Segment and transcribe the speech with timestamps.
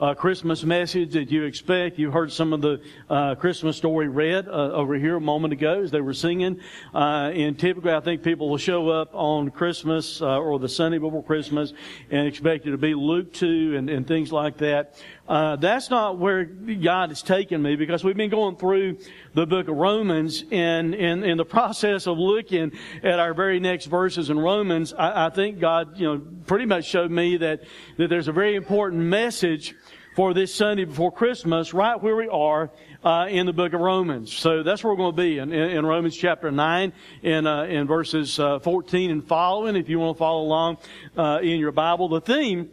[0.00, 1.98] uh, Christmas message that you expect.
[1.98, 5.82] You heard some of the uh, Christmas story read uh, over here a moment ago
[5.82, 6.60] as they were singing.
[6.94, 10.98] Uh, and typically, I think people will show up on Christmas uh, or the Sunday
[10.98, 11.74] before Christmas
[12.10, 14.94] and expect it to be Luke 2 and, and things like that.
[15.28, 18.98] Uh, that's not where God has taken me because we've been going through
[19.34, 22.72] the book of Romans and in, in the process of looking
[23.04, 26.86] at our very next verses in Romans, I, I think God, you know, pretty much
[26.86, 27.62] showed me that,
[27.96, 29.76] that there's a very important message
[30.20, 32.70] for this Sunday before Christmas right where we are
[33.02, 34.30] uh, in the book of Romans.
[34.30, 37.62] So that's where we're going to be in, in, in Romans chapter 9 in, uh,
[37.62, 40.76] in verses uh, 14 and following if you want to follow along
[41.16, 42.10] uh, in your Bible.
[42.10, 42.68] The theme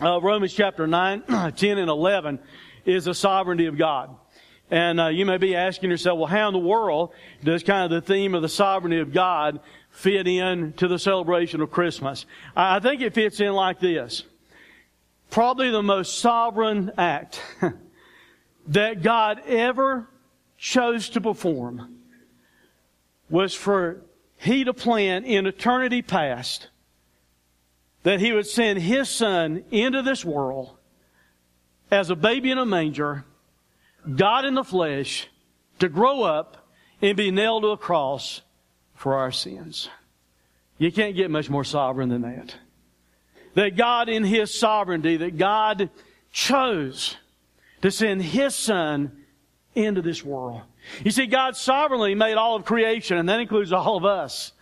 [0.00, 2.40] of Romans chapter 9, 10 and 11
[2.84, 4.16] is the sovereignty of God.
[4.68, 7.12] And uh, you may be asking yourself, well, how in the world
[7.44, 11.60] does kind of the theme of the sovereignty of God fit in to the celebration
[11.60, 12.26] of Christmas?
[12.56, 14.24] I think it fits in like this.
[15.30, 17.42] Probably the most sovereign act
[18.68, 20.08] that God ever
[20.56, 21.98] chose to perform
[23.28, 24.02] was for
[24.36, 26.68] He to plan in eternity past
[28.04, 30.76] that he would send his son into this world
[31.90, 33.24] as a baby in a manger,
[34.14, 35.28] God in the flesh,
[35.78, 36.68] to grow up
[37.02, 38.42] and be nailed to a cross
[38.94, 39.88] for our sins.
[40.78, 42.54] You can't get much more sovereign than that.
[43.54, 45.90] That God in His sovereignty, that God
[46.32, 47.16] chose
[47.82, 49.24] to send His Son
[49.74, 50.62] into this world.
[51.04, 54.52] You see, God sovereignly made all of creation, and that includes all of us.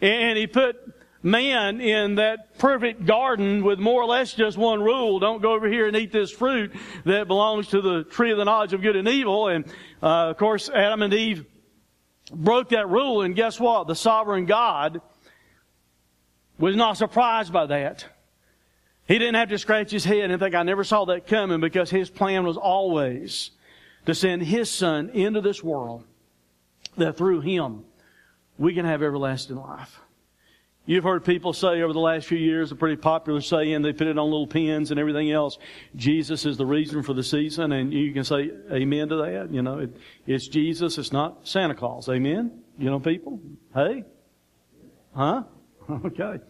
[0.00, 0.76] And He put
[1.24, 5.18] man in that perfect garden with more or less just one rule.
[5.18, 6.72] Don't go over here and eat this fruit
[7.06, 9.48] that belongs to the tree of the knowledge of good and evil.
[9.48, 9.64] And,
[10.02, 11.46] uh, of course, Adam and Eve
[12.30, 13.22] broke that rule.
[13.22, 13.86] And guess what?
[13.86, 15.00] The sovereign God
[16.58, 18.04] was not surprised by that.
[19.06, 21.90] He didn't have to scratch his head and think, I never saw that coming because
[21.90, 23.50] his plan was always
[24.06, 26.04] to send his son into this world
[26.96, 27.84] that through him
[28.56, 30.00] we can have everlasting life.
[30.86, 34.06] You've heard people say over the last few years, a pretty popular saying, they put
[34.06, 35.58] it on little pins and everything else.
[35.96, 39.48] Jesus is the reason for the season, and you can say amen to that.
[39.50, 42.10] You know, it, it's Jesus, it's not Santa Claus.
[42.10, 42.62] Amen?
[42.78, 43.40] You know, people?
[43.74, 44.04] Hey?
[45.14, 45.44] Huh?
[45.90, 46.40] Okay.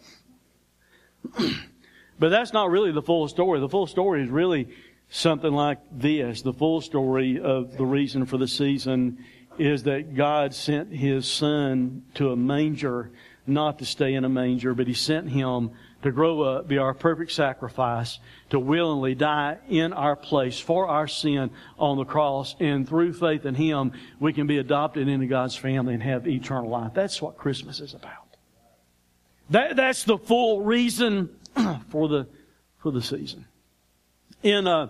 [2.19, 3.61] but that's not really the full story.
[3.61, 4.69] The full story is really
[5.11, 6.43] something like this.
[6.43, 9.25] The full story of the reason for the season
[9.59, 13.11] is that God sent His Son to a manger
[13.47, 15.71] not to stay in a manger, but He sent Him
[16.03, 18.19] to grow up, be our perfect sacrifice,
[18.51, 22.57] to willingly die in our place for our sin on the cross.
[22.61, 26.71] And through faith in Him, we can be adopted into God's family and have eternal
[26.71, 26.93] life.
[26.95, 28.13] That's what Christmas is about.
[29.51, 31.29] That, that's the full reason
[31.91, 32.26] for the,
[32.78, 33.44] for the season.
[34.42, 34.88] In, uh,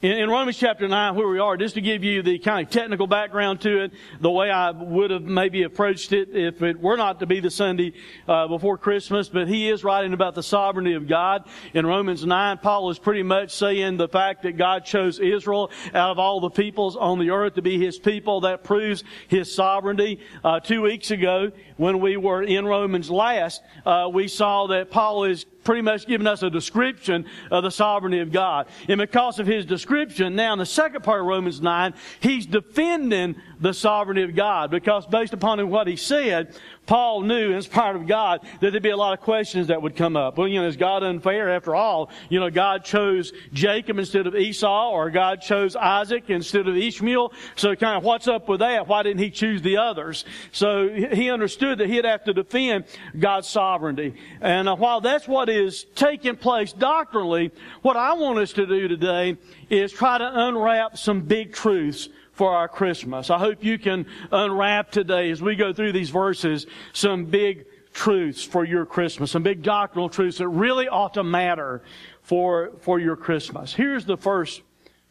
[0.00, 3.08] in, Romans chapter 9, where we are, just to give you the kind of technical
[3.08, 7.18] background to it, the way I would have maybe approached it if it were not
[7.18, 7.94] to be the Sunday
[8.28, 11.46] uh, before Christmas, but he is writing about the sovereignty of God.
[11.74, 16.12] In Romans 9, Paul is pretty much saying the fact that God chose Israel out
[16.12, 18.42] of all the peoples on the earth to be his people.
[18.42, 20.20] That proves his sovereignty.
[20.44, 25.24] Uh, two weeks ago, when we were in Romans last, uh, we saw that Paul
[25.24, 28.68] is pretty much giving us a description of the sovereignty of God.
[28.88, 33.36] And because of his description, now in the second part of Romans 9, he's defending
[33.60, 36.54] the sovereignty of God because based upon what he said,
[36.88, 40.16] Paul knew, inspired of God, that there'd be a lot of questions that would come
[40.16, 40.38] up.
[40.38, 41.50] Well, you know, is God unfair?
[41.50, 46.66] After all, you know, God chose Jacob instead of Esau, or God chose Isaac instead
[46.66, 47.32] of Ishmael.
[47.56, 48.88] So kind of what's up with that?
[48.88, 50.24] Why didn't he choose the others?
[50.50, 52.84] So he understood that he'd have to defend
[53.18, 54.14] God's sovereignty.
[54.40, 57.52] And uh, while that's what is taking place doctrinally,
[57.82, 59.36] what I want us to do today
[59.68, 62.08] is try to unwrap some big truths
[62.38, 63.30] for our Christmas.
[63.30, 68.44] I hope you can unwrap today as we go through these verses some big truths
[68.44, 71.82] for your Christmas, some big doctrinal truths that really ought to matter
[72.22, 73.74] for, for your Christmas.
[73.74, 74.62] Here's the first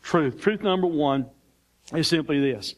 [0.02, 0.40] truth.
[0.40, 1.26] Truth number one
[1.94, 2.76] is simply this.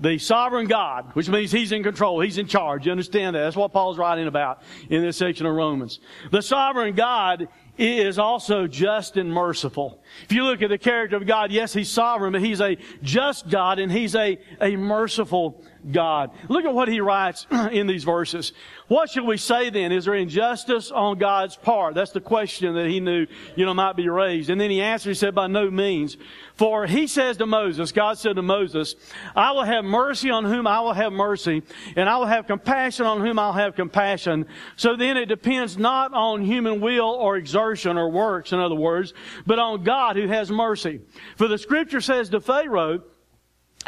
[0.00, 2.86] The sovereign God, which means He's in control, He's in charge.
[2.86, 3.40] You understand that?
[3.40, 6.00] That's what Paul's writing about in this section of Romans.
[6.30, 7.48] The sovereign God
[7.80, 10.02] is also just and merciful.
[10.24, 13.48] If you look at the character of God, yes, He's sovereign, but He's a just
[13.48, 16.30] God and He's a, a merciful God.
[16.48, 18.52] Look at what He writes in these verses.
[18.88, 19.92] What should we say then?
[19.92, 21.94] Is there injustice on God's part?
[21.94, 24.50] That's the question that He knew, you know, might be raised.
[24.50, 26.16] And then He answered, He said, by no means.
[26.56, 28.94] For He says to Moses, God said to Moses,
[29.34, 31.62] I will have mercy on whom I will have mercy,
[31.96, 34.46] and I will have compassion on whom I'll have compassion.
[34.76, 39.14] So then it depends not on human will or exertion or works, in other words,
[39.46, 41.00] but on God who has mercy.
[41.36, 43.02] For the scripture says to Pharaoh,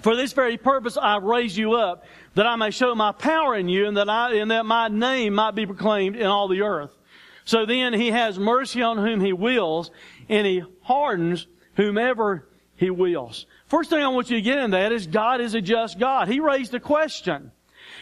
[0.00, 2.04] for this very purpose I raise you up,
[2.34, 5.34] that I may show my power in you, and that I, and that my name
[5.34, 6.96] might be proclaimed in all the earth.
[7.44, 9.90] So then he has mercy on whom he wills,
[10.28, 13.46] and he hardens whomever he wills.
[13.66, 16.28] First thing I want you to get in that is God is a just God.
[16.28, 17.52] He raised a question.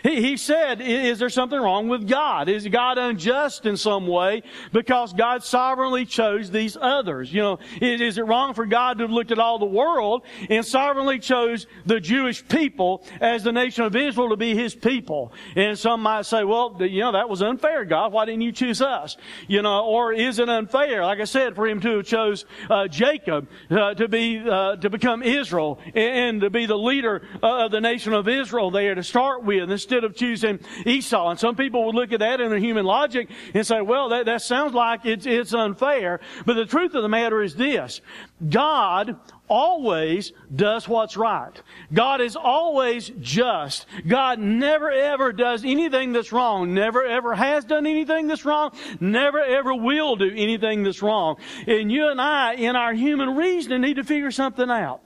[0.03, 2.49] He, he said, is there something wrong with God?
[2.49, 4.43] Is God unjust in some way
[4.73, 7.33] because God sovereignly chose these others?
[7.33, 10.23] You know, is, is it wrong for God to have looked at all the world
[10.49, 15.33] and sovereignly chose the Jewish people as the nation of Israel to be His people?
[15.57, 18.13] And some might say, well, you know, that was unfair, God.
[18.13, 19.17] Why didn't you choose us?
[19.49, 22.89] You know, or is it unfair, like I said, for Him to have chose uh,
[22.89, 27.67] Jacob uh, to be uh, to become Israel and, and, to be the leader uh,
[27.67, 29.69] of the nation of Israel there to start with?
[29.91, 31.31] Instead of choosing Esau.
[31.31, 34.27] And some people would look at that in their human logic and say, well, that,
[34.27, 36.21] that sounds like it's, it's unfair.
[36.47, 38.01] But the truth of the matter is this.
[38.49, 39.17] God
[39.49, 41.61] always does what's right.
[41.93, 43.87] God is always just.
[44.07, 46.73] God never ever does anything that's wrong.
[46.73, 48.71] Never ever has done anything that's wrong.
[49.01, 51.35] Never ever will do anything that's wrong.
[51.67, 55.03] And you and I, in our human reasoning, need to figure something out.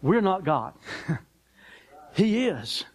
[0.00, 0.72] We're not God.
[2.14, 2.86] he is.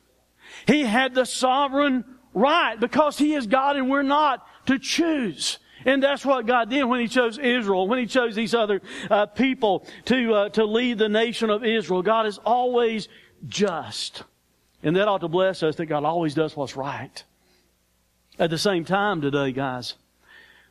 [0.68, 2.04] He had the sovereign
[2.34, 5.58] right because He is God and we're not to choose.
[5.86, 9.26] And that's what God did when He chose Israel, when He chose these other uh,
[9.28, 12.02] people to, uh, to lead the nation of Israel.
[12.02, 13.08] God is always
[13.48, 14.24] just.
[14.84, 17.24] And that ought to bless us that God always does what's right.
[18.38, 19.96] At the same time today, guys,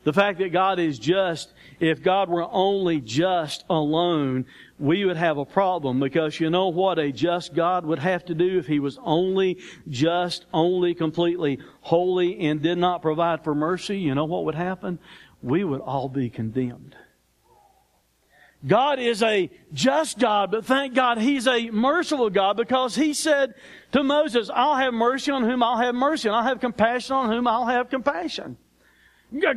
[0.04, 4.46] the fact that God is just, if God were only just alone,
[4.78, 8.34] we would have a problem because you know what a just God would have to
[8.34, 9.58] do if He was only
[9.88, 13.98] just, only completely holy and did not provide for mercy?
[13.98, 14.98] You know what would happen?
[15.42, 16.96] We would all be condemned.
[18.66, 23.54] God is a just God, but thank God He's a merciful God because He said
[23.92, 27.28] to Moses, I'll have mercy on whom I'll have mercy, and I'll have compassion on
[27.28, 28.56] whom I'll have compassion.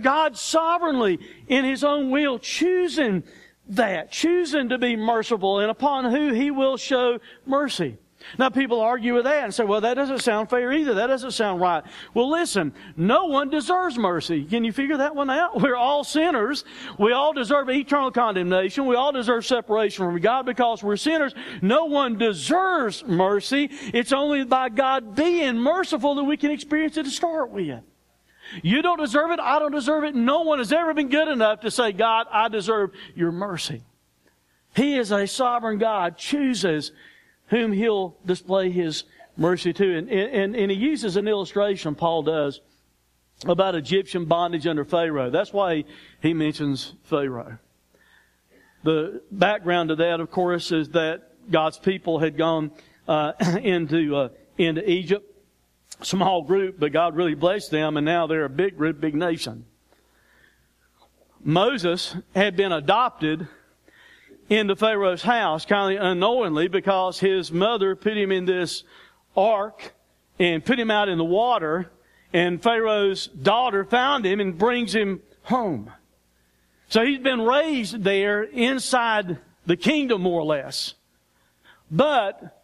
[0.01, 3.23] God sovereignly, in His own will, choosing
[3.69, 7.97] that, choosing to be merciful and upon who he will show mercy.
[8.37, 10.93] Now people argue with that and say, well, that doesn't sound fair either.
[10.93, 11.83] That doesn't sound right.
[12.13, 14.43] Well, listen, no one deserves mercy.
[14.43, 15.61] Can you figure that one out?
[15.61, 16.65] We're all sinners.
[16.97, 18.87] We all deserve eternal condemnation.
[18.87, 21.33] We all deserve separation from God because we're sinners.
[21.61, 23.69] No one deserves mercy.
[23.93, 27.81] It's only by God being merciful that we can experience it to start with.
[28.61, 29.39] You don't deserve it.
[29.39, 30.15] I don't deserve it.
[30.15, 33.83] No one has ever been good enough to say, God, I deserve your mercy.
[34.75, 36.91] He is a sovereign God, chooses
[37.47, 39.03] whom he'll display his
[39.35, 39.97] mercy to.
[39.97, 42.61] And, and, and he uses an illustration, Paul does,
[43.45, 45.29] about Egyptian bondage under Pharaoh.
[45.29, 45.85] That's why
[46.21, 47.57] he, mentions Pharaoh.
[48.83, 52.71] The background to that, of course, is that God's people had gone
[53.07, 55.28] uh, into uh, into Egypt
[56.01, 59.65] small group, but God really blessed them, and now they're a big group, big nation.
[61.43, 63.47] Moses had been adopted
[64.49, 68.83] into Pharaoh's house kind of unknowingly because his mother put him in this
[69.37, 69.93] ark
[70.39, 71.91] and put him out in the water,
[72.33, 75.91] and Pharaoh's daughter found him and brings him home.
[76.89, 80.95] So he's been raised there inside the kingdom, more or less.
[81.91, 82.58] But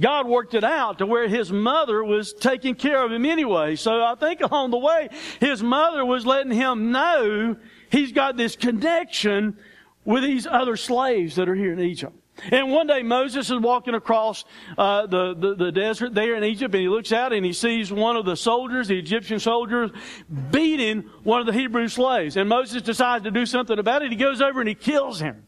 [0.00, 3.76] God worked it out to where his mother was taking care of him anyway.
[3.76, 5.08] So I think along the way,
[5.38, 7.56] his mother was letting him know
[7.90, 9.58] he's got this connection
[10.04, 12.16] with these other slaves that are here in Egypt.
[12.50, 14.44] And one day Moses is walking across
[14.78, 17.92] uh, the, the, the desert there in Egypt, and he looks out and he sees
[17.92, 19.90] one of the soldiers, the Egyptian soldiers,
[20.50, 22.38] beating one of the Hebrew slaves.
[22.38, 24.10] And Moses decides to do something about it.
[24.10, 25.46] He goes over and he kills him.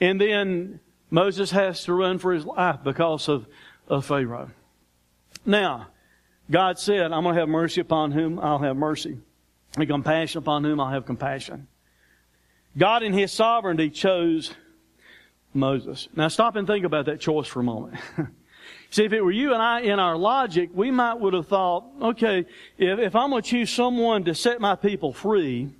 [0.00, 0.80] And then
[1.14, 3.46] Moses has to run for his life because of,
[3.86, 4.50] of Pharaoh.
[5.46, 5.86] Now,
[6.50, 9.18] God said, I'm going to have mercy upon whom I'll have mercy,
[9.76, 11.68] and compassion upon whom I'll have compassion.
[12.76, 14.52] God, in His sovereignty, chose
[15.54, 16.08] Moses.
[16.16, 17.94] Now, stop and think about that choice for a moment.
[18.90, 21.84] See, if it were you and I in our logic, we might would have thought,
[22.02, 22.44] okay,
[22.76, 25.70] if, if I'm going to choose someone to set my people free,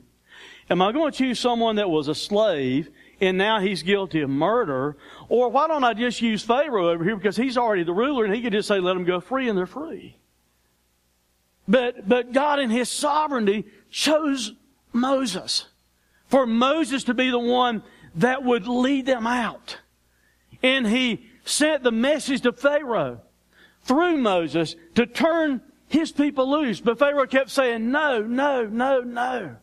[0.71, 2.91] Am I going to choose someone that was a slave
[3.27, 4.97] and now he's guilty of murder?
[5.29, 8.35] Or why don't I just use Pharaoh over here because he's already the ruler and
[8.35, 10.17] he could just say, let them go free and they're free.
[11.67, 14.53] But, but God in His sovereignty chose
[14.93, 15.67] Moses.
[16.27, 17.83] For Moses to be the one
[18.17, 19.79] that would lead them out.
[20.63, 23.21] And He sent the message to Pharaoh
[23.83, 26.81] through Moses to turn his people loose.
[26.81, 29.57] But Pharaoh kept saying, no, no, no, no.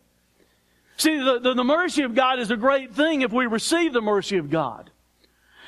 [1.02, 4.02] See, the, the, the, mercy of God is a great thing if we receive the
[4.02, 4.92] mercy of God.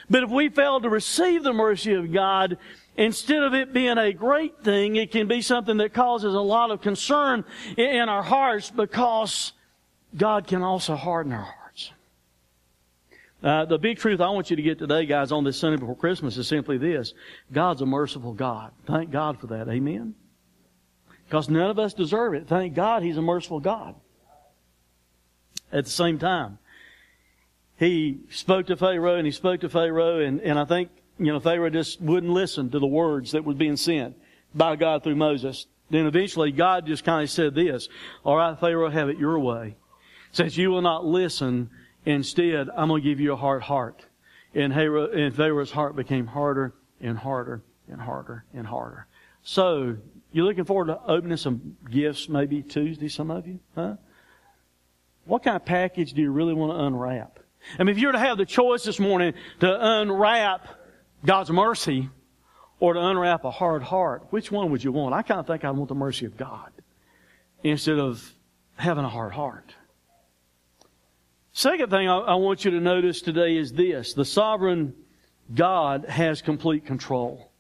[0.08, 2.60] But if we fail to receive the mercy of God,
[2.98, 6.70] instead of it being a great thing, it can be something that causes a lot
[6.70, 7.46] of concern
[7.78, 9.54] in our hearts because
[10.16, 11.92] God can also harden our hearts.
[13.42, 15.96] Uh, the big truth I want you to get today, guys, on this Sunday before
[15.96, 17.16] Christmas is simply this.
[17.52, 18.72] God's a merciful God.
[18.86, 19.68] Thank God for that.
[19.68, 20.14] Amen?
[21.26, 22.48] Because none of us deserve it.
[22.48, 23.96] Thank God He's a merciful God.
[25.74, 26.60] At the same time,
[27.78, 31.40] He spoke to Pharaoh and He spoke to Pharaoh and, and I think, you know,
[31.40, 34.16] Pharaoh just wouldn't listen to the words that was being sent
[34.56, 35.66] by God through Moses.
[35.90, 37.90] Then eventually God just kind of said this,
[38.24, 39.76] all right, Pharaoh, have it your way.
[40.32, 41.70] Since you will not listen,
[42.06, 44.04] instead, I'm going to give you a hard heart.
[44.56, 49.08] And Pharaoh's heart became harder and harder and harder and harder.
[49.44, 49.98] So,
[50.32, 53.60] you're looking forward to opening some gifts maybe Tuesday, some of you?
[53.76, 53.96] Huh?
[55.26, 57.40] What kind of package do you really want to unwrap?
[57.80, 60.68] I mean, if you were to have the choice this morning to unwrap
[61.26, 62.10] God's mercy
[62.80, 65.16] or to unwrap a hard heart, which one would you want?
[65.16, 66.72] I kind of think I'd want the mercy of God
[67.64, 68.34] instead of
[68.76, 69.74] having a hard heart.
[71.54, 74.14] Second thing I, I want you to notice today is this.
[74.14, 74.94] The sovereign
[75.54, 77.52] God has complete control.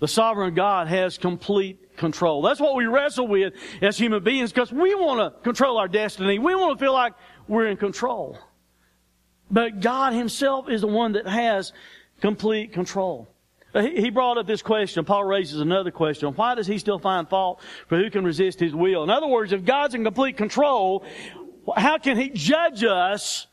[0.00, 2.42] The sovereign God has complete control.
[2.42, 6.38] That's what we wrestle with as human beings because we want to control our destiny.
[6.38, 7.12] We want to feel like
[7.46, 8.38] we're in control.
[9.50, 11.72] But God Himself is the one that has
[12.20, 13.28] complete control.
[13.74, 15.04] Uh, he brought up this question.
[15.04, 16.30] Paul raises another question.
[16.30, 19.04] Why does he still find fault for who can resist his will?
[19.04, 21.04] In other words, if God's in complete control,
[21.76, 23.46] how can he judge us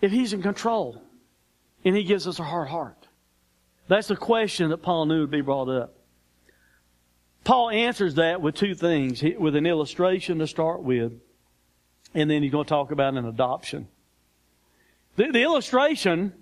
[0.00, 1.02] if he's in control
[1.84, 3.08] and he gives us a hard heart?
[3.88, 5.95] That's the question that Paul knew would be brought up.
[7.46, 11.12] Paul answers that with two things, with an illustration to start with,
[12.12, 13.86] and then he's going to talk about an adoption.
[15.14, 16.32] The, the illustration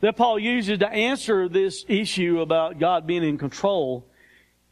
[0.00, 4.06] that Paul uses to answer this issue about God being in control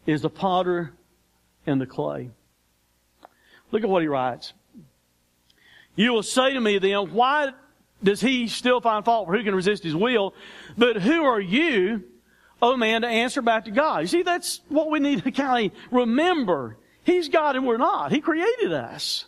[0.07, 0.95] is the potter
[1.67, 2.31] and the clay.
[3.71, 4.55] Look at what he writes.
[5.95, 7.53] You will say to me then, why
[8.03, 10.33] does he still find fault for who can resist his will?
[10.79, 12.05] But who are you
[12.63, 14.03] oh man, to answer back to God.
[14.03, 16.79] You see, that's what we need to kind of remember.
[17.03, 18.13] He's God and we're not.
[18.13, 19.27] He created us.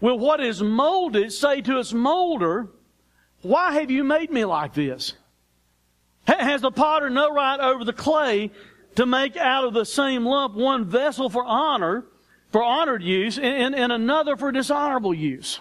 [0.00, 2.68] Will what is molded say to its molder,
[3.42, 5.12] why have you made me like this?
[6.26, 8.50] Has the potter no right over the clay
[8.96, 12.04] to make out of the same lump one vessel for honor,
[12.52, 15.60] for honored use, and, and another for dishonorable use?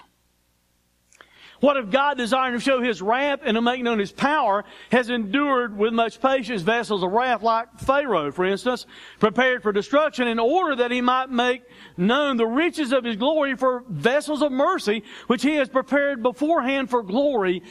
[1.59, 5.09] What if God, desiring to show his wrath and to make known his power, has
[5.09, 8.85] endured with much patience vessels of wrath like Pharaoh, for instance,
[9.19, 11.63] prepared for destruction in order that he might make
[11.97, 16.91] known the riches of his glory for vessels of mercy, which he has prepared beforehand
[16.91, 17.63] for glory,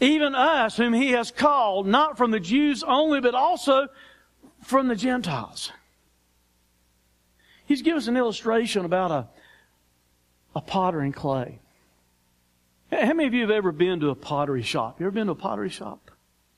[0.00, 3.88] even us whom he has called, not from the Jews only, but also
[4.62, 5.70] from the Gentiles.
[7.66, 9.28] He's given us an illustration about a,
[10.54, 11.60] a potter in clay.
[13.02, 15.00] How many of you have ever been to a pottery shop?
[15.00, 16.10] You ever been to a pottery shop?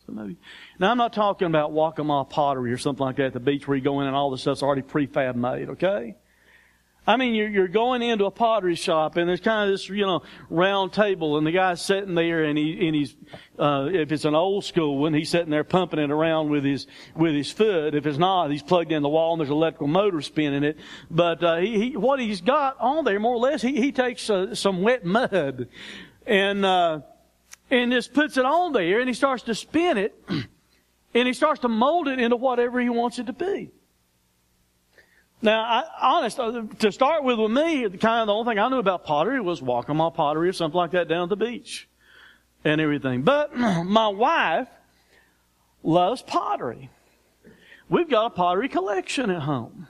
[0.04, 0.36] Some of you.
[0.78, 3.76] Now, I'm not talking about Waccamaw pottery or something like that at the beach where
[3.76, 6.16] you go in and all the stuff's already prefab made, okay?
[7.08, 10.04] I mean, you're, you're going into a pottery shop and there's kind of this, you
[10.04, 13.14] know, round table and the guy's sitting there and he, and he's,
[13.58, 16.88] uh, if it's an old school one, he's sitting there pumping it around with his,
[17.14, 17.94] with his foot.
[17.94, 20.78] If it's not, he's plugged in the wall and there's an electrical motor spinning it.
[21.08, 24.28] But, uh, he, he, what he's got on there, more or less, he, he takes
[24.28, 25.68] uh, some wet mud
[26.26, 27.00] and uh,
[27.71, 31.61] and just puts it on there, and he starts to spin it, and he starts
[31.61, 33.71] to mold it into whatever he wants it to be.
[35.42, 38.68] Now, I, honest, uh, to start with, with me, kind of the only thing I
[38.68, 41.88] knew about pottery was Waccamaw pottery or something like that down at the beach
[42.64, 43.23] and everything.
[43.23, 44.68] But my wife
[45.83, 46.90] loves pottery.
[47.88, 49.88] We've got a pottery collection at home.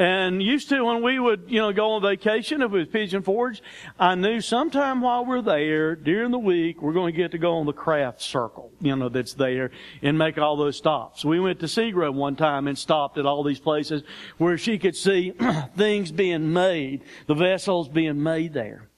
[0.00, 3.20] And used to when we would, you know, go on vacation, if it was Pigeon
[3.20, 3.62] Forge,
[3.98, 7.58] I knew sometime while we're there, during the week, we're going to get to go
[7.58, 11.22] on the craft circle, you know, that's there and make all those stops.
[11.22, 14.02] We went to Seagrove one time and stopped at all these places
[14.38, 15.34] where she could see
[15.76, 18.88] things being made, the vessels being made there.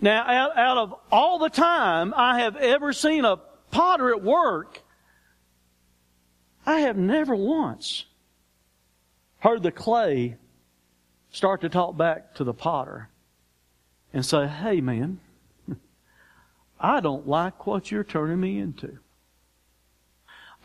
[0.00, 3.36] Now, out, out of all the time I have ever seen a
[3.70, 4.84] potter at work,
[6.64, 8.06] I have never once
[9.44, 10.36] heard the clay
[11.30, 13.10] start to talk back to the potter
[14.12, 15.20] and say, Hey, man,
[16.80, 18.98] I don't like what you're turning me into.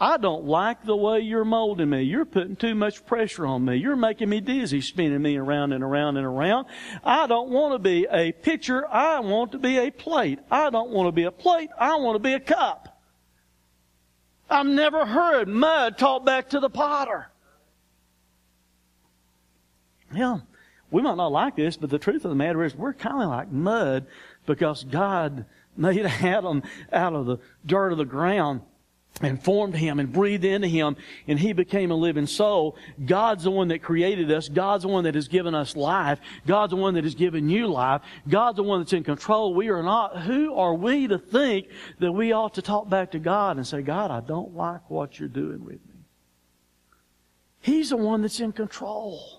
[0.01, 2.03] I don't like the way you're molding me.
[2.03, 3.75] You're putting too much pressure on me.
[3.75, 6.67] You're making me dizzy, spinning me around and around and around.
[7.03, 8.87] I don't want to be a pitcher.
[8.87, 10.39] I want to be a plate.
[10.49, 11.69] I don't want to be a plate.
[11.77, 13.01] I want to be a cup.
[14.49, 17.28] I've never heard mud talk back to the potter.
[20.13, 20.39] Yeah,
[20.91, 23.29] we might not like this, but the truth of the matter is we're kind of
[23.29, 24.07] like mud
[24.45, 25.45] because God
[25.77, 28.61] made Adam out of the dirt of the ground
[29.21, 30.95] and formed him and breathed into him
[31.27, 32.77] and he became a living soul.
[33.05, 34.47] God's the one that created us.
[34.47, 36.19] God's the one that has given us life.
[36.47, 38.01] God's the one that has given you life.
[38.27, 39.53] God's the one that's in control.
[39.53, 40.21] We are not.
[40.21, 41.67] Who are we to think
[41.99, 45.19] that we ought to talk back to God and say, God, I don't like what
[45.19, 46.03] you're doing with me.
[47.61, 49.38] He's the one that's in control.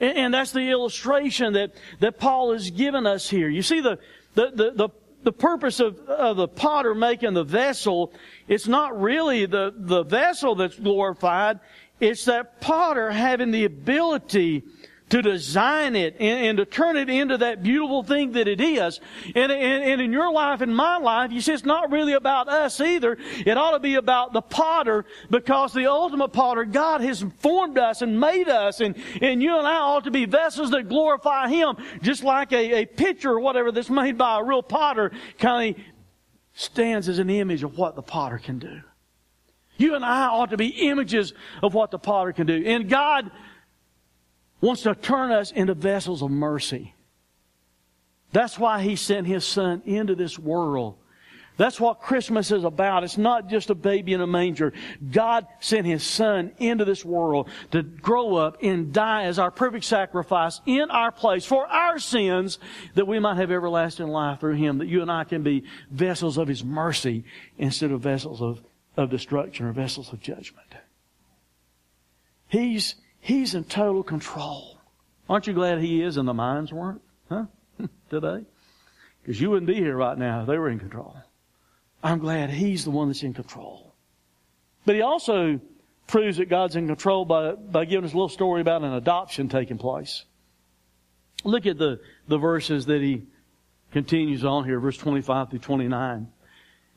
[0.00, 3.48] And that's the illustration that, that Paul has given us here.
[3.48, 3.98] You see, the,
[4.34, 4.88] the, the, the,
[5.22, 8.12] the purpose of, of the potter making the vessel,
[8.46, 11.60] it's not really the, the vessel that's glorified.
[11.98, 14.64] It's that potter having the ability
[15.08, 19.00] to design it and, and, to turn it into that beautiful thing that it is.
[19.36, 22.48] And, and, and, in your life and my life, you see, it's not really about
[22.48, 23.16] us either.
[23.46, 28.02] It ought to be about the potter because the ultimate potter, God has formed us
[28.02, 31.76] and made us and, and you and I ought to be vessels that glorify Him
[32.02, 35.82] just like a, a picture or whatever that's made by a real potter kind of
[36.54, 38.80] stands as an image of what the potter can do.
[39.76, 42.64] You and I ought to be images of what the potter can do.
[42.66, 43.30] And God
[44.60, 46.94] wants to turn us into vessels of mercy.
[48.32, 50.96] That's why He sent His Son into this world.
[51.56, 53.02] That's what Christmas is about.
[53.02, 54.74] It's not just a baby in a manger.
[55.10, 59.86] God sent His Son into this world to grow up and die as our perfect
[59.86, 62.58] sacrifice in our place for our sins
[62.94, 66.36] that we might have everlasting life through Him, that you and I can be vessels
[66.36, 67.24] of His mercy
[67.56, 68.62] instead of vessels of,
[68.96, 70.68] of destruction or vessels of judgment.
[72.48, 74.78] He's He's in total control.
[75.28, 77.02] Aren't you glad He is and the minds weren't?
[77.28, 77.46] Huh?
[78.08, 78.44] Today?
[79.20, 81.16] Because you wouldn't be here right now if they were in control.
[82.04, 83.92] I'm glad He's the one that's in control.
[84.84, 85.58] But He also
[86.06, 89.48] proves that God's in control by, by giving us a little story about an adoption
[89.48, 90.24] taking place.
[91.42, 93.24] Look at the, the verses that He
[93.90, 96.28] continues on here, verse 25 through 29.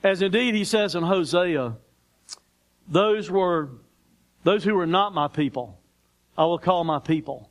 [0.03, 1.75] As indeed He says in Hosea,
[2.87, 3.69] those were,
[4.43, 5.78] those who were not my people
[6.39, 7.49] I will call my people.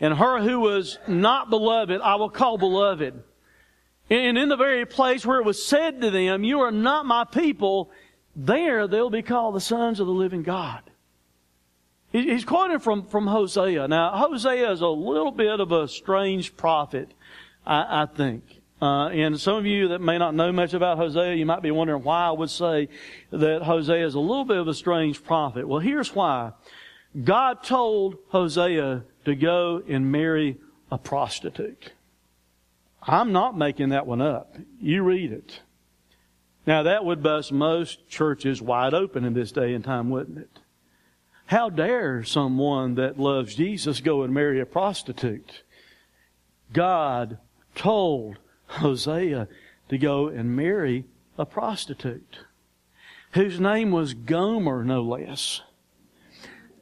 [0.00, 3.22] And her who was not beloved, I will call beloved.
[4.10, 7.22] And in the very place where it was said to them, You are not my
[7.22, 7.92] people,
[8.34, 10.82] there they'll be called the sons of the living God.
[12.10, 13.86] He's quoting from, from Hosea.
[13.86, 17.08] Now, Hosea is a little bit of a strange prophet,
[17.64, 18.42] I, I think.
[18.82, 21.70] Uh, and some of you that may not know much about Hosea, you might be
[21.70, 22.88] wondering why I would say
[23.30, 25.68] that Hosea is a little bit of a strange prophet.
[25.68, 26.52] Well, here's why.
[27.24, 30.58] God told Hosea to go and marry
[30.90, 31.92] a prostitute.
[33.02, 34.56] I'm not making that one up.
[34.80, 35.60] You read it.
[36.66, 40.58] Now that would bust most churches wide open in this day and time, wouldn't it?
[41.46, 45.62] How dare someone that loves Jesus go and marry a prostitute?
[46.72, 47.38] God
[47.76, 49.46] told Hosea
[49.88, 51.04] to go and marry
[51.38, 52.38] a prostitute
[53.32, 55.60] whose name was Gomer, no less.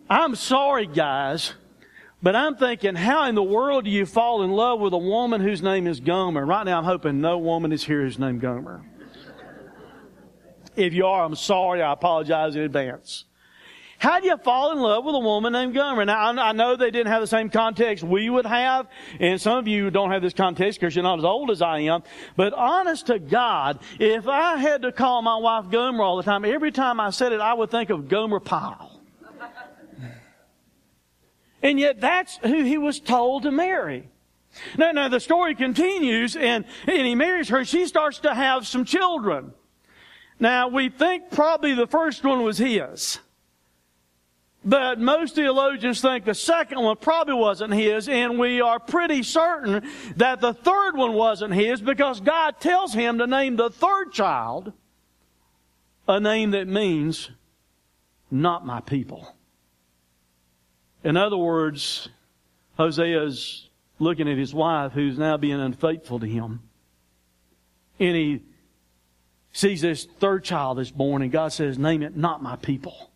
[0.09, 1.55] I'm sorry, guys,
[2.23, 5.41] but I'm thinking, how in the world do you fall in love with a woman
[5.41, 6.45] whose name is Gomer?
[6.45, 8.85] Right now, I'm hoping no woman is here whose name is Gomer.
[10.77, 11.81] If you are, I'm sorry.
[11.81, 13.25] I apologize in advance.
[13.97, 16.05] How do you fall in love with a woman named Gomer?
[16.05, 18.89] Now, I know they didn't have the same context we would have,
[19.21, 21.79] and some of you don't have this context because you're not as old as I
[21.79, 22.03] am.
[22.37, 26.45] But honest to God, if I had to call my wife Gomer all the time,
[26.45, 28.94] every time I said it, I would think of Gomer Pyle.
[31.65, 34.07] And yet that's who he was told to marry.
[34.77, 37.65] Now, now the story continues and, and he marries her.
[37.65, 39.53] She starts to have some children.
[40.39, 43.19] Now we think probably the first one was his.
[44.63, 49.87] But most theologians think the second one probably wasn't his, and we are pretty certain
[50.17, 54.73] that the third one wasn't his because God tells him to name the third child
[56.09, 57.31] a name that means
[58.31, 59.35] not my people.
[61.05, 62.09] In other words,
[62.77, 66.61] Hosea is looking at his wife who's now being unfaithful to him.
[68.01, 68.43] And he
[69.53, 73.13] sees this third child that's born, and God says, Name it not my people.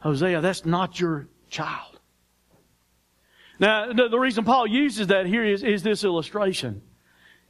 [0.00, 1.98] Hosea, that's not your child.
[3.58, 6.82] Now, the, reason Paul uses that here is, is this illustration.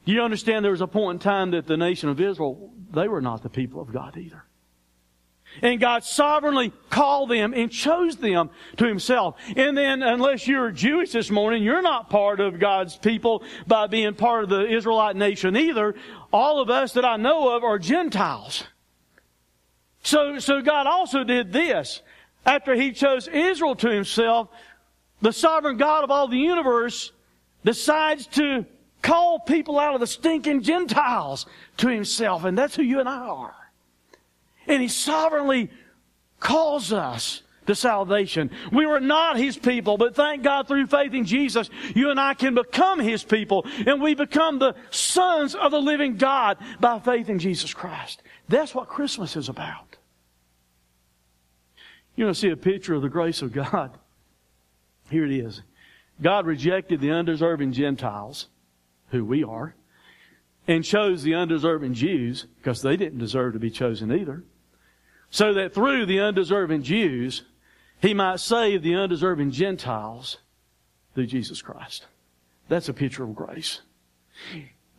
[0.06, 3.20] You understand there was a point in time that the nation of Israel, they were
[3.20, 4.42] not the people of God either.
[5.60, 9.36] And God sovereignly called them and chose them to Himself.
[9.56, 14.14] And then, unless you're Jewish this morning, you're not part of God's people by being
[14.14, 15.94] part of the Israelite nation either.
[16.32, 18.64] All of us that I know of are Gentiles.
[20.02, 22.02] So, so God also did this
[22.46, 24.48] after he chose Israel to himself,
[25.20, 27.12] the sovereign God of all the universe
[27.64, 28.64] decides to
[29.02, 31.46] call people out of the stinking Gentiles
[31.78, 32.44] to himself.
[32.44, 33.57] And that's who you and I are.
[34.68, 35.70] And he sovereignly
[36.38, 38.50] calls us to salvation.
[38.72, 42.34] We were not his people, but thank God through faith in Jesus, you and I
[42.34, 43.66] can become his people.
[43.86, 48.22] And we become the sons of the living God by faith in Jesus Christ.
[48.48, 49.96] That's what Christmas is about.
[52.16, 53.96] You want to see a picture of the grace of God?
[55.10, 55.62] Here it is.
[56.20, 58.48] God rejected the undeserving Gentiles,
[59.10, 59.74] who we are,
[60.66, 64.42] and chose the undeserving Jews, because they didn't deserve to be chosen either,
[65.30, 67.42] so that through the undeserving Jews,
[68.00, 70.38] He might save the undeserving Gentiles
[71.14, 72.06] through Jesus Christ.
[72.68, 73.80] That's a picture of grace.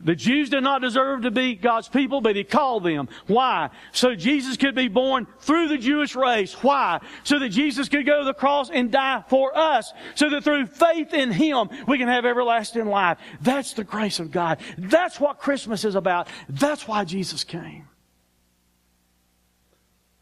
[0.02, 3.08] The Jews did not deserve to be God's people, but He called them.
[3.26, 3.68] Why?
[3.92, 6.54] So Jesus could be born through the Jewish race.
[6.62, 7.00] Why?
[7.22, 9.92] So that Jesus could go to the cross and die for us.
[10.14, 13.18] So that through faith in Him, we can have everlasting life.
[13.42, 14.58] That's the grace of God.
[14.78, 16.28] That's what Christmas is about.
[16.48, 17.86] That's why Jesus came.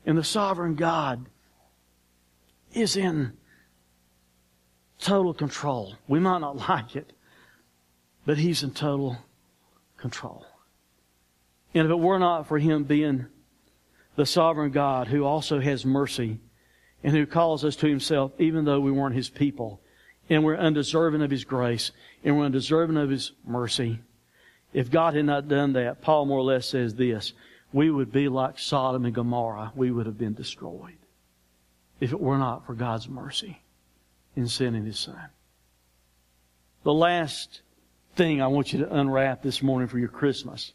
[0.08, 1.26] And the sovereign God
[2.72, 3.34] is in
[4.98, 5.96] total control.
[6.08, 7.12] We might not like it,
[8.24, 9.18] but He's in total
[9.98, 10.46] control.
[11.74, 13.26] And if it were not for Him being
[14.16, 16.40] the sovereign God who also has mercy
[17.04, 19.78] and who calls us to Himself even though we weren't His people
[20.30, 21.90] and we're undeserving of His grace
[22.24, 23.98] and we're undeserving of His mercy,
[24.72, 27.34] if God had not done that, Paul more or less says this
[27.72, 29.72] we would be like Sodom and Gomorrah.
[29.74, 30.96] We would have been destroyed
[32.00, 33.60] if it were not for God's mercy
[34.36, 35.28] in sending His Son.
[36.84, 37.62] The last
[38.16, 40.72] thing I want you to unwrap this morning for your Christmas.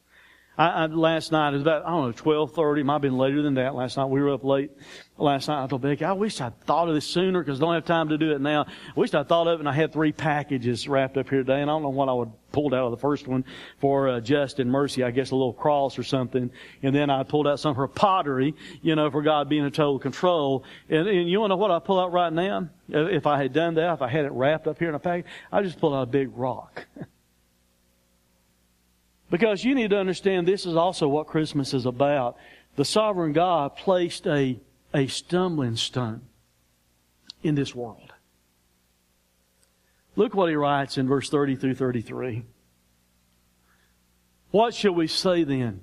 [0.57, 2.83] I, I, last night, it was about, I don't know, twelve thirty.
[2.83, 4.05] might have been later than that last night.
[4.05, 4.71] We were up late
[5.17, 5.63] last night.
[5.63, 8.09] I told Becky, I wish I'd thought of this sooner because I don't have time
[8.09, 8.65] to do it now.
[8.65, 11.61] I wish I'd thought of it and I had three packages wrapped up here today
[11.61, 13.43] and I don't know what I would pulled out of the first one
[13.79, 16.51] for uh, and Mercy, I guess a little cross or something.
[16.81, 19.99] And then I pulled out some for pottery, you know, for God being in total
[19.99, 20.63] control.
[20.87, 22.69] And, and you want to know what I pull out right now?
[22.87, 25.25] If I had done that, if I had it wrapped up here in a package,
[25.51, 26.85] I just pulled out a big rock.
[29.33, 32.37] Because you need to understand this is also what Christmas is about.
[32.75, 34.59] The sovereign God placed a,
[34.93, 36.21] a stumbling stone
[37.41, 38.13] in this world.
[40.15, 42.43] Look what he writes in verse 30 through 33.
[44.51, 45.81] What shall we say then?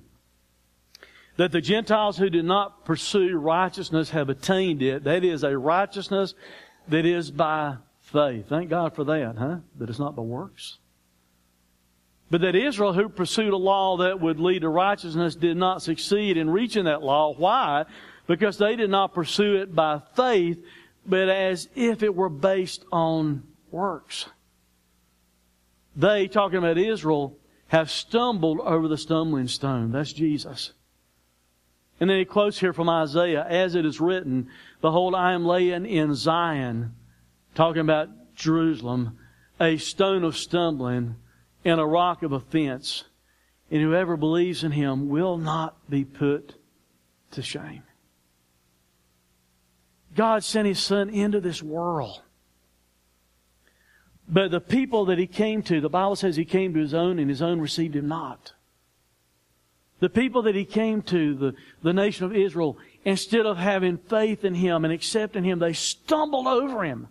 [1.35, 5.03] That the Gentiles who did not pursue righteousness have attained it.
[5.03, 6.35] That is a righteousness
[6.87, 8.47] that is by faith.
[8.47, 9.57] Thank God for that, huh?
[9.77, 10.77] That it's not by works.
[12.31, 16.37] But that Israel, who pursued a law that would lead to righteousness, did not succeed
[16.37, 17.33] in reaching that law.
[17.35, 17.83] Why?
[18.25, 20.63] Because they did not pursue it by faith,
[21.05, 24.27] but as if it were based on works.
[25.93, 29.91] They, talking about Israel, have stumbled over the stumbling stone.
[29.91, 30.71] That's Jesus.
[31.99, 34.47] And then he quotes here from Isaiah, as it is written,
[34.79, 36.95] Behold, I am laying in Zion,
[37.55, 39.17] talking about Jerusalem,
[39.59, 41.17] a stone of stumbling
[41.63, 43.03] and a rock of offense,
[43.69, 46.55] and whoever believes in him will not be put
[47.31, 47.83] to shame.
[50.15, 52.21] God sent his son into this world.
[54.27, 57.19] But the people that he came to, the Bible says he came to his own
[57.19, 58.53] and his own received him not.
[59.99, 64.43] The people that he came to, the, the nation of Israel, instead of having faith
[64.43, 67.07] in him and accepting him, they stumbled over him.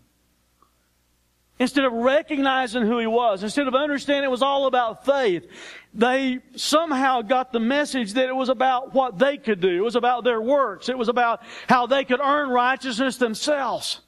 [1.60, 5.46] Instead of recognizing who he was, instead of understanding it was all about faith,
[5.92, 9.68] they somehow got the message that it was about what they could do.
[9.68, 10.88] It was about their works.
[10.88, 14.00] It was about how they could earn righteousness themselves.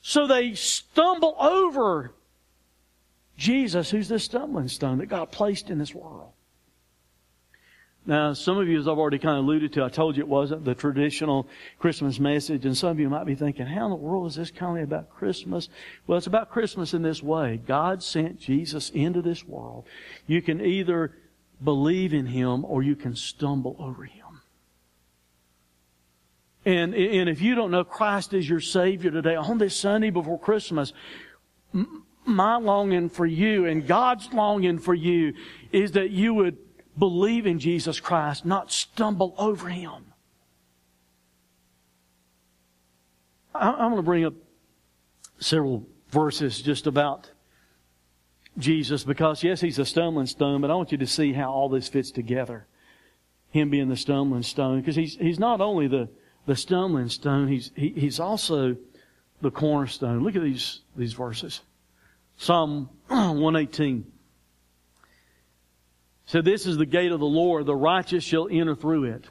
[0.00, 2.12] So they stumble over
[3.36, 6.32] Jesus, who's the stumbling stone that God placed in this world.
[8.08, 10.28] Now, some of you, as I've already kind of alluded to, I told you it
[10.28, 11.46] wasn't the traditional
[11.78, 14.50] Christmas message, and some of you might be thinking, how in the world is this
[14.50, 15.68] kind of about Christmas?
[16.06, 17.60] Well, it's about Christmas in this way.
[17.66, 19.84] God sent Jesus into this world.
[20.26, 21.16] You can either
[21.62, 24.40] believe in Him or you can stumble over Him.
[26.64, 30.40] And, and if you don't know Christ as your Savior today, on this Sunday before
[30.40, 30.94] Christmas,
[32.24, 35.34] my longing for you and God's longing for you
[35.72, 36.56] is that you would
[36.98, 40.12] believe in Jesus Christ, not stumble over Him.
[43.54, 44.34] I, am going to bring up
[45.40, 47.30] several verses just about
[48.56, 51.68] Jesus because, yes, He's a stumbling stone, but I want you to see how all
[51.68, 52.66] this fits together.
[53.50, 56.08] Him being the stumbling stone, because He's, he's not only the,
[56.46, 58.76] the stumbling stone, He's, he, He's also
[59.40, 60.22] the cornerstone.
[60.22, 61.60] Look at these, these verses.
[62.36, 64.04] Psalm 118.
[66.28, 67.64] So this is the gate of the Lord.
[67.64, 69.24] The righteous shall enter through it.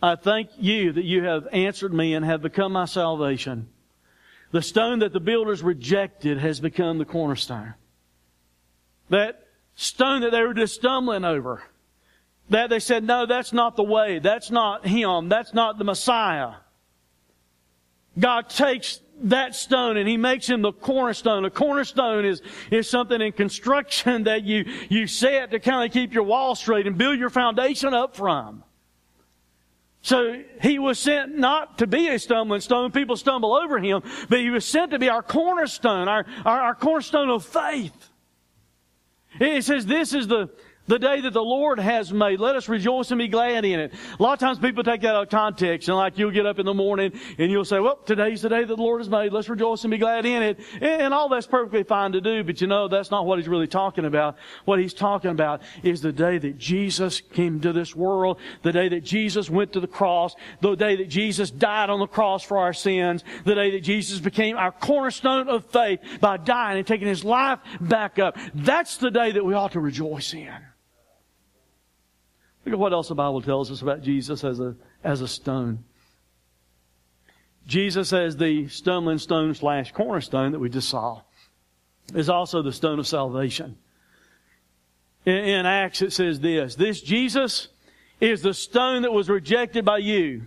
[0.00, 3.68] I thank you that you have answered me and have become my salvation.
[4.52, 7.74] The stone that the builders rejected has become the cornerstone.
[9.08, 11.60] That stone that they were just stumbling over.
[12.50, 14.20] That they said, no, that's not the way.
[14.20, 15.28] That's not Him.
[15.28, 16.52] That's not the Messiah.
[18.16, 21.44] God takes that stone and he makes him the cornerstone.
[21.44, 26.12] A cornerstone is, is something in construction that you, you set to kind of keep
[26.12, 28.64] your wall straight and build your foundation up from.
[30.00, 32.92] So he was sent not to be a stumbling stone.
[32.92, 36.74] People stumble over him, but he was sent to be our cornerstone, our, our, our
[36.74, 38.10] cornerstone of faith.
[39.40, 40.50] It says this is the,
[40.88, 42.40] the day that the Lord has made.
[42.40, 43.94] Let us rejoice and be glad in it.
[44.18, 46.58] A lot of times people take that out of context and like you'll get up
[46.58, 49.32] in the morning and you'll say, well, today's the day that the Lord has made.
[49.32, 50.58] Let's rejoice and be glad in it.
[50.80, 53.66] And all that's perfectly fine to do, but you know, that's not what he's really
[53.66, 54.36] talking about.
[54.64, 58.88] What he's talking about is the day that Jesus came to this world, the day
[58.88, 62.58] that Jesus went to the cross, the day that Jesus died on the cross for
[62.58, 67.08] our sins, the day that Jesus became our cornerstone of faith by dying and taking
[67.08, 68.38] his life back up.
[68.54, 70.54] That's the day that we ought to rejoice in.
[72.68, 75.84] Look at what else the Bible tells us about Jesus as a, as a stone.
[77.66, 81.22] Jesus as the stumbling stone slash cornerstone that we just saw
[82.14, 83.78] is also the stone of salvation.
[85.24, 87.68] In, in Acts it says this, this Jesus
[88.20, 90.42] is the stone that was rejected by you,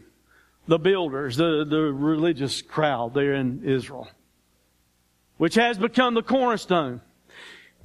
[0.68, 4.08] the builders, the, the religious crowd there in Israel,
[5.38, 7.02] which has become the cornerstone.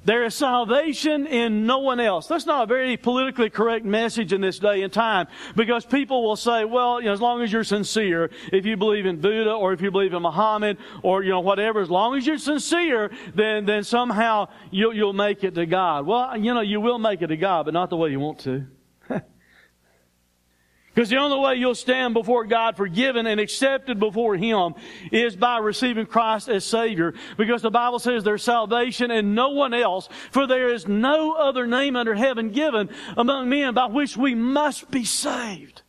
[0.07, 2.29] There is salvation in no one else.
[2.29, 6.37] That's not a very politically correct message in this day and time because people will
[6.37, 9.73] say, well, you know, as long as you're sincere, if you believe in Buddha or
[9.73, 13.67] if you believe in Muhammad or, you know, whatever, as long as you're sincere, then,
[13.67, 16.07] then somehow you'll, you'll make it to God.
[16.07, 18.39] Well, you know, you will make it to God, but not the way you want
[18.41, 18.65] to.
[20.97, 24.75] Because the only way you'll stand before God forgiven and accepted before Him
[25.13, 27.13] is by receiving Christ as Savior.
[27.37, 31.67] Because the Bible says there's salvation in no one else, for there is no other
[31.67, 35.83] name under heaven given among men by which we must be saved.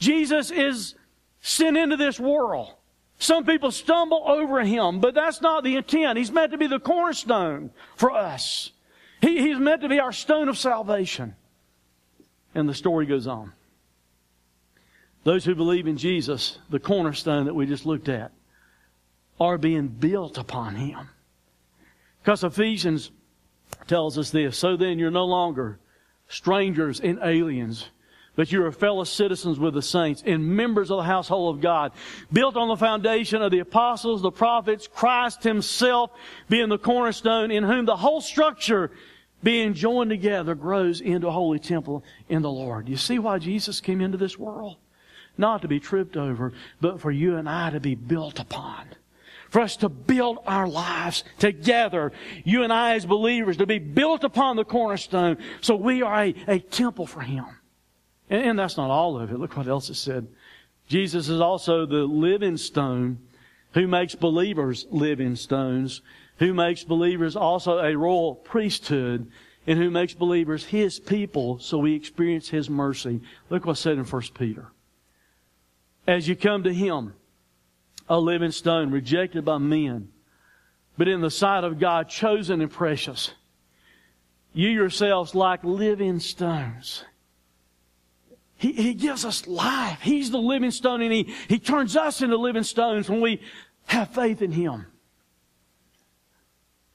[0.00, 0.96] Jesus is
[1.40, 2.74] sent into this world.
[3.20, 6.18] Some people stumble over Him, but that's not the intent.
[6.18, 8.72] He's meant to be the cornerstone for us.
[9.20, 11.36] He, he's meant to be our stone of salvation.
[12.56, 13.52] And the story goes on.
[15.24, 18.32] Those who believe in Jesus, the cornerstone that we just looked at,
[19.38, 21.08] are being built upon Him.
[22.22, 23.10] Because Ephesians
[23.86, 24.58] tells us this.
[24.58, 25.78] So then you're no longer
[26.28, 27.88] strangers and aliens,
[28.36, 31.92] but you are fellow citizens with the saints and members of the household of God,
[32.32, 36.10] built on the foundation of the apostles, the prophets, Christ Himself
[36.48, 38.90] being the cornerstone, in whom the whole structure
[39.42, 42.88] being joined together grows into a holy temple in the Lord.
[42.88, 44.76] You see why Jesus came into this world?
[45.40, 48.86] Not to be tripped over, but for you and I to be built upon.
[49.48, 52.12] For us to build our lives together,
[52.44, 56.34] you and I as believers, to be built upon the cornerstone, so we are a,
[56.46, 57.46] a temple for Him.
[58.28, 59.38] And, and that's not all of it.
[59.38, 60.28] Look what else it said.
[60.86, 63.18] Jesus is also the living stone
[63.74, 66.00] who makes believers living stones,
[66.38, 69.30] who makes believers also a royal priesthood,
[69.66, 73.20] and who makes believers His people so we experience His mercy.
[73.48, 74.68] Look what's said in 1 Peter
[76.06, 77.14] as you come to Him,
[78.08, 80.08] a living stone rejected by men,
[80.98, 83.32] but in the sight of God, chosen and precious.
[84.52, 87.04] You yourselves like living stones.
[88.56, 90.00] He, he gives us life.
[90.02, 93.40] He's the living stone and he, he turns us into living stones when we
[93.86, 94.86] have faith in Him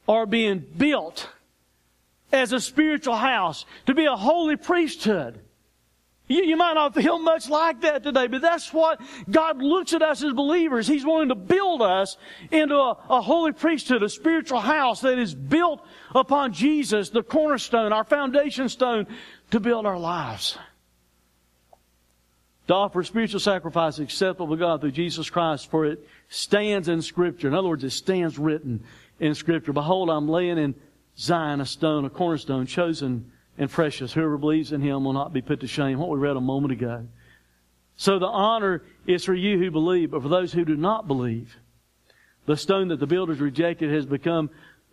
[0.08, 1.30] are being built
[2.32, 5.40] as a spiritual house, to be a holy priesthood.
[6.28, 10.02] You, you, might not feel much like that today, but that's what God looks at
[10.02, 10.88] us as believers.
[10.88, 12.18] He's wanting to build us
[12.52, 15.86] into a, a holy priesthood, a spiritual house that is built
[16.16, 19.06] upon Jesus, the cornerstone, our foundation stone,
[19.52, 20.58] to build our lives.
[22.68, 27.48] To offer spiritual sacrifice acceptable to God through Jesus Christ, for it stands in Scripture.
[27.48, 28.84] In other words, it stands written
[29.20, 29.74] in Scripture.
[29.74, 30.74] Behold, I'm laying in
[31.20, 34.14] Zion a stone, a cornerstone, chosen and precious.
[34.14, 36.00] Whoever believes in him will not be put to shame.
[36.00, 37.08] What we read a moment ago.
[37.96, 41.56] So the honor is for you who believe, but for those who do not believe,
[42.46, 44.50] the stone that the builders rejected has become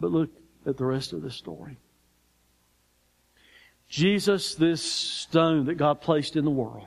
[0.00, 0.30] But look
[0.66, 1.78] at the rest of the story.
[3.88, 6.86] Jesus, this stone that God placed in the world,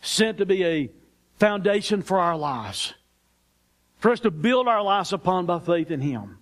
[0.00, 0.90] sent to be a
[1.38, 2.94] foundation for our lives,
[3.98, 6.38] for us to build our lives upon by faith in Him.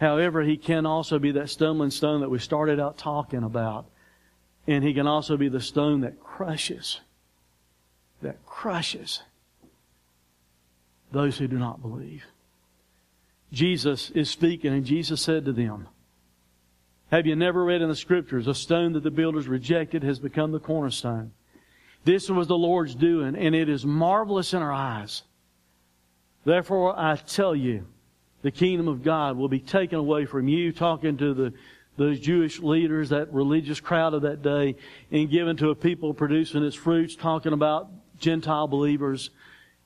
[0.00, 3.86] However, He can also be that stumbling stone that we started out talking about.
[4.66, 7.00] And He can also be the stone that crushes,
[8.20, 9.22] that crushes
[11.12, 12.24] those who do not believe.
[13.52, 15.88] Jesus is speaking, and Jesus said to them,
[17.10, 20.52] Have you never read in the Scriptures, a stone that the builders rejected has become
[20.52, 21.32] the cornerstone?
[22.04, 25.22] This was the Lord's doing, and it is marvelous in our eyes.
[26.44, 27.86] Therefore, I tell you,
[28.40, 31.52] the kingdom of God will be taken away from you, talking to the
[31.96, 34.76] those Jewish leaders, that religious crowd of that day,
[35.10, 39.30] and given to a people producing its fruits, talking about Gentile believers.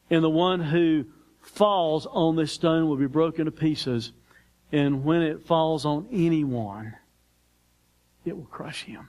[0.09, 1.07] And the one who
[1.47, 4.13] falls on this stone will be broken to pieces.
[4.73, 6.97] And when it falls on anyone,
[8.25, 9.09] it will crush him.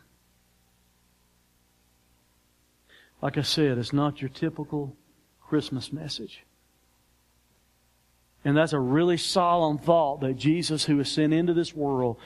[3.21, 4.95] Like I said, it's not your typical
[5.41, 6.43] Christmas message.
[8.45, 12.17] And that's a really solemn thought that Jesus, who was sent into this world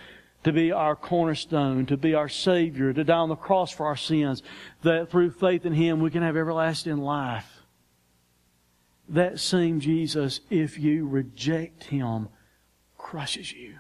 [0.43, 3.95] to be our cornerstone, to be our Savior, to die on the cross for our
[3.95, 4.43] sins,
[4.83, 7.60] that through faith in Him we can have everlasting life
[9.11, 12.29] that same Jesus, if you reject him,
[12.97, 13.75] crushes you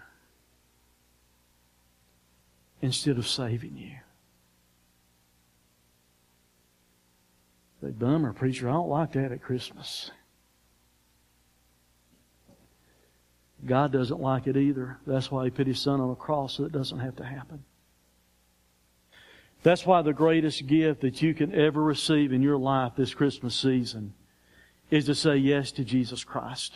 [2.81, 3.95] instead of saving you.
[7.81, 10.11] Say, bummer, preacher, I don't like that at Christmas.
[13.65, 14.97] God doesn't like it either.
[15.07, 17.63] That's why He put His Son on the cross so it doesn't have to happen.
[19.63, 23.55] That's why the greatest gift that you can ever receive in your life this Christmas
[23.55, 24.13] season
[24.91, 26.73] is to say yes to Jesus Christ.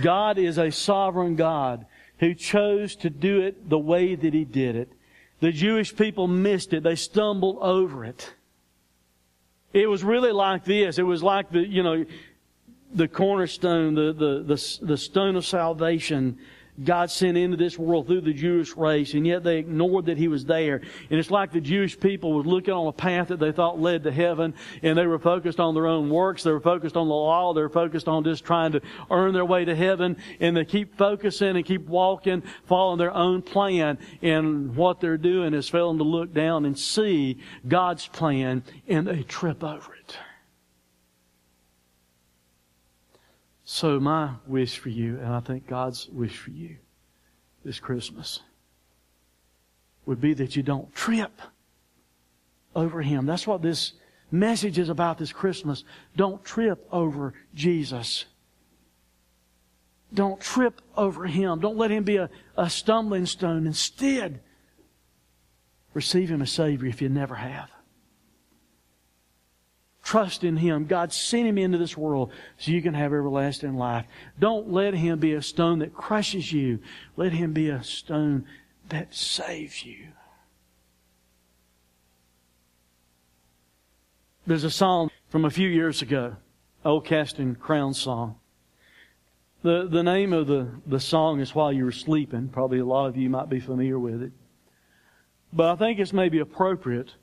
[0.00, 1.86] God is a sovereign God
[2.18, 4.92] who chose to do it the way that He did it.
[5.40, 6.82] The Jewish people missed it.
[6.82, 8.34] They stumbled over it.
[9.72, 10.98] It was really like this.
[10.98, 12.04] It was like the, you know,
[12.94, 16.38] the cornerstone, the, the, the, the stone of salvation
[16.82, 20.26] God sent into this world through the Jewish race, and yet they ignored that He
[20.26, 20.76] was there.
[21.08, 24.02] And it's like the Jewish people was looking on a path that they thought led
[24.04, 26.42] to heaven, and they were focused on their own works.
[26.42, 27.54] They were focused on the law.
[27.54, 30.98] They were focused on just trying to earn their way to heaven, and they keep
[30.98, 33.98] focusing and keep walking, following their own plan.
[34.20, 39.22] And what they're doing is failing to look down and see God's plan, and they
[39.22, 40.16] trip over it.
[43.74, 46.76] So, my wish for you, and I think God's wish for you
[47.64, 48.38] this Christmas,
[50.06, 51.42] would be that you don't trip
[52.76, 53.26] over Him.
[53.26, 53.94] That's what this
[54.30, 55.82] message is about this Christmas.
[56.14, 58.26] Don't trip over Jesus.
[60.12, 61.58] Don't trip over Him.
[61.58, 63.66] Don't let Him be a, a stumbling stone.
[63.66, 64.38] Instead,
[65.94, 67.72] receive Him as Savior if you never have.
[70.04, 70.84] Trust in Him.
[70.84, 74.04] God sent Him into this world so you can have everlasting life.
[74.38, 76.78] Don't let Him be a stone that crushes you.
[77.16, 78.44] Let Him be a stone
[78.90, 80.08] that saves you.
[84.46, 86.36] There's a song from a few years ago,
[86.84, 88.36] Old Casting Crown song.
[89.62, 92.48] The, the name of the, the song is While You Were Sleeping.
[92.48, 94.32] Probably a lot of you might be familiar with it.
[95.50, 97.14] But I think it's maybe appropriate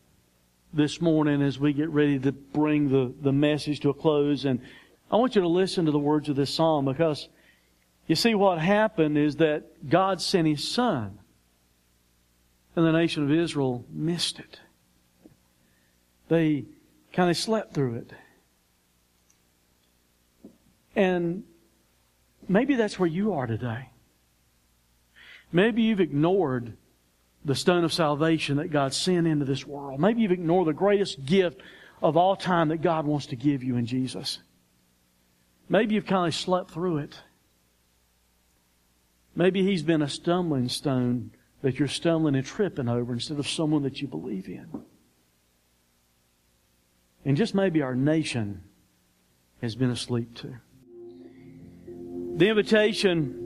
[0.74, 4.46] this morning as we get ready to bring the, the message to a close.
[4.46, 4.62] And
[5.12, 7.28] I want you to listen to the words of this psalm because
[8.08, 11.20] you see what happened is that God sent His Son.
[12.76, 14.60] And the nation of Israel missed it.
[16.30, 16.66] They
[17.12, 18.12] kind of slept through it.
[20.96, 21.44] And
[22.48, 23.90] maybe that's where you are today.
[25.52, 26.78] Maybe you've ignored
[27.44, 30.00] the stone of salvation that God sent into this world.
[30.00, 31.62] Maybe you've ignored the greatest gift
[32.02, 34.40] of all time that God wants to give you in Jesus.
[35.70, 37.20] Maybe you've kind of slept through it.
[39.36, 41.32] Maybe He's been a stumbling stone
[41.62, 44.68] that you're stumbling and tripping over instead of someone that you believe in.
[47.24, 48.64] And just maybe our nation
[49.62, 50.56] has been asleep too.
[52.38, 53.41] The invitation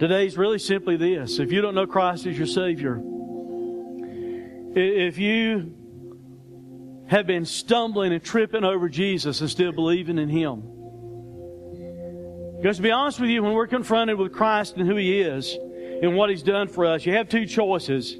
[0.00, 1.38] today is really simply this.
[1.38, 3.00] If you don't know Christ as your Savior,
[4.74, 5.74] if you
[7.08, 10.62] have been stumbling and tripping over Jesus and still believing in Him,
[12.56, 15.54] because to be honest with you, when we're confronted with Christ and who He is
[15.54, 18.14] and what He's done for us, you have two choices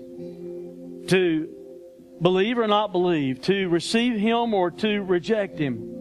[1.09, 1.49] to
[2.21, 6.00] believe or not believe, to receive Him or to reject Him.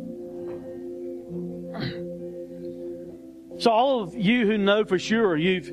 [3.59, 5.69] So all of you who know for sure you've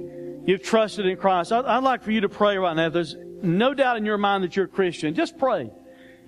[0.46, 2.88] you've trusted in Christ, I'd like for you to pray right now.
[2.88, 5.70] There's no doubt in your mind that you're a Christian, just pray.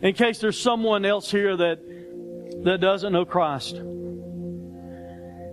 [0.01, 1.81] In case there's someone else here that
[2.65, 3.75] that doesn't know Christ.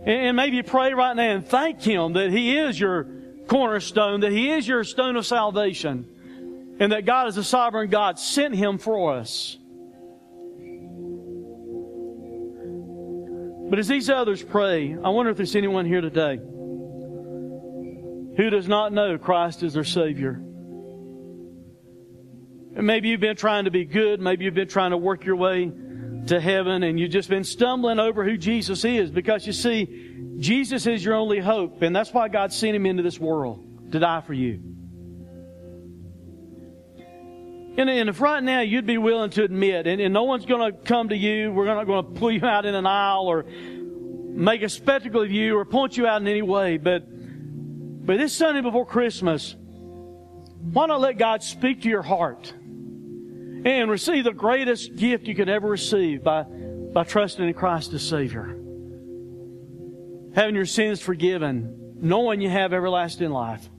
[0.06, 3.08] And maybe pray right now and thank Him that He is your
[3.48, 8.20] cornerstone, that He is your stone of salvation, and that God is a sovereign God,
[8.20, 9.58] sent Him for us.
[13.70, 16.38] But as these others pray, I wonder if there's anyone here today
[18.38, 20.42] who does not know Christ as their Savior.
[22.76, 25.38] And maybe you've been trying to be good, maybe you've been trying to work your
[25.38, 25.72] way
[26.28, 30.86] to heaven, and you've just been stumbling over who Jesus is because you see, Jesus
[30.86, 34.22] is your only hope, and that's why God sent Him into this world to die
[34.22, 34.62] for you.
[37.78, 40.72] And, and if right now you'd be willing to admit, and, and no one's going
[40.72, 43.44] to come to you, we're not going to pull you out in an aisle or
[43.44, 47.04] make a spectacle of you or point you out in any way, but,
[48.06, 54.24] but this Sunday before Christmas, why not let God speak to your heart and receive
[54.24, 58.58] the greatest gift you could ever receive by, by trusting in Christ as Savior?
[60.34, 63.70] Having your sins forgiven, knowing you have everlasting life.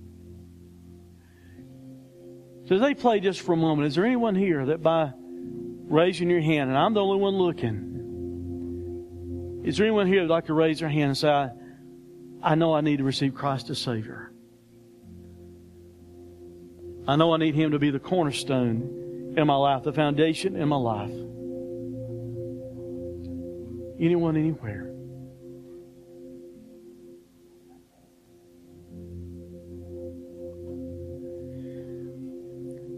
[2.66, 5.12] So as they play just for a moment, is there anyone here that by
[5.88, 7.92] raising your hand, and I'm the only one looking,
[9.64, 11.50] is there anyone here that'd like to raise their hand and say, I,
[12.42, 14.32] I know I need to receive Christ as Savior?
[17.06, 20.68] I know I need Him to be the cornerstone in my life, the foundation in
[20.68, 21.12] my life.
[24.00, 24.95] Anyone, anywhere.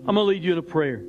[0.09, 1.05] I'm going to lead you in a prayer.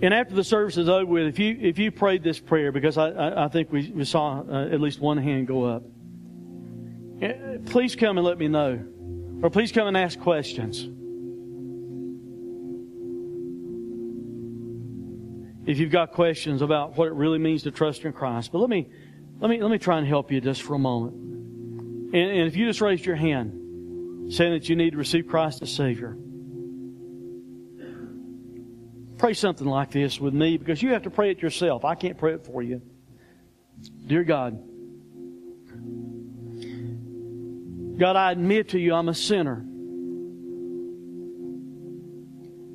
[0.00, 2.96] And after the service is over with, if you if you prayed this prayer, because
[2.96, 5.82] I, I, I think we, we saw uh, at least one hand go up,
[7.20, 8.80] eh, please come and let me know.
[9.42, 10.82] Or please come and ask questions.
[15.66, 18.52] If you've got questions about what it really means to trust in Christ.
[18.52, 18.88] But let me
[19.40, 21.14] let me let me try and help you just for a moment.
[22.14, 25.60] And, and if you just raised your hand saying that you need to receive Christ
[25.60, 26.16] as Savior,
[29.24, 31.82] Pray something like this with me because you have to pray it yourself.
[31.82, 32.82] I can't pray it for you.
[34.06, 34.62] Dear God,
[37.98, 39.64] God, I admit to you I'm a sinner.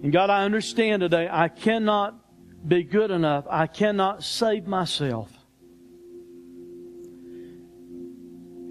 [0.02, 2.20] And God, I understand today I cannot
[2.68, 3.46] be good enough.
[3.48, 5.32] I cannot save myself.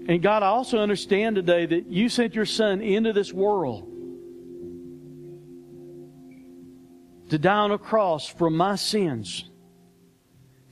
[0.09, 3.88] And God, I also understand today that you sent your Son into this world
[7.29, 9.49] to die on a cross for my sins,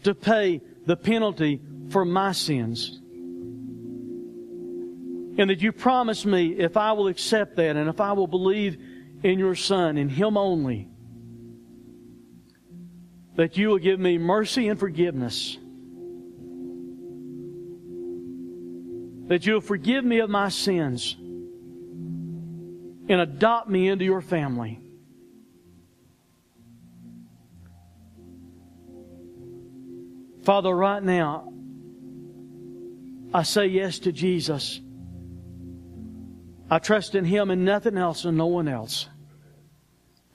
[0.04, 3.00] to pay the penalty for my sins.
[5.40, 8.78] And that you promise me if I will accept that and if I will believe
[9.24, 10.90] in your Son, in Him only,
[13.36, 15.58] that you will give me mercy and forgiveness.
[19.28, 21.16] That you'll forgive me of my sins
[23.10, 24.82] and adopt me into your family.
[30.48, 31.52] Father, right now,
[33.34, 34.80] I say yes to Jesus.
[36.70, 39.10] I trust in Him and nothing else and no one else.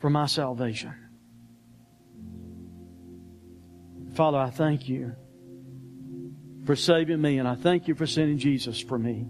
[0.00, 0.92] for my salvation.
[4.14, 5.14] Father, I thank you
[6.66, 9.28] for saving me, and I thank you for sending Jesus for me.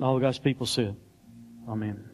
[0.00, 0.96] All God's people said,
[1.68, 2.13] Amen.